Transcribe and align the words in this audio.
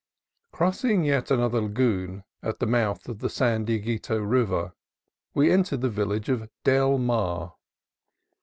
Crossing 0.51 1.03
yet 1.03 1.29
another 1.29 1.61
lagoon 1.61 2.23
at 2.41 2.57
the 2.57 2.65
mouth 2.65 3.07
of 3.07 3.19
the 3.19 3.29
San 3.29 3.65
Dieguito 3.65 4.17
River, 4.17 4.73
we 5.35 5.51
entered 5.51 5.81
the 5.81 5.91
village 5.91 6.27
of 6.27 6.49
Del 6.63 6.97
Mar. 6.97 7.53